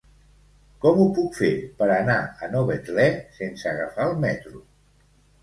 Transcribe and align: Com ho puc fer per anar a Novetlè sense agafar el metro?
Com 0.85 0.95
ho 1.03 1.03
puc 1.17 1.37
fer 1.39 1.49
per 1.81 1.89
anar 1.97 2.15
a 2.25 2.49
Novetlè 2.55 3.07
sense 3.37 3.71
agafar 3.75 4.09
el 4.09 4.19
metro? 4.27 4.65